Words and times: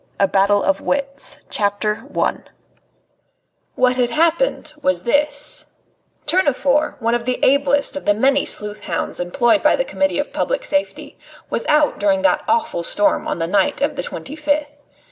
XI 0.01 0.07
A 0.21 0.27
BATTLE 0.29 0.63
OF 0.63 0.81
WITS 0.81 1.37
What 3.75 3.97
had 3.97 4.09
happened 4.09 4.73
was 4.81 5.03
this: 5.03 5.67
Tournefort, 6.25 6.99
one 6.99 7.13
of 7.13 7.25
the 7.25 7.39
ablest 7.43 7.95
of 7.95 8.05
the 8.05 8.15
many 8.15 8.43
sleuth 8.43 8.85
hounds 8.85 9.19
employed 9.19 9.61
by 9.61 9.75
the 9.75 9.85
Committee 9.85 10.17
of 10.17 10.33
Public 10.33 10.65
Safety, 10.65 11.19
was 11.51 11.67
out 11.67 11.99
during 11.99 12.23
that 12.23 12.41
awful 12.47 12.81
storm 12.81 13.27
on 13.27 13.37
the 13.37 13.45
night 13.45 13.79
of 13.79 13.95
the 13.95 14.01
twenty 14.01 14.35
fifth. 14.35 14.75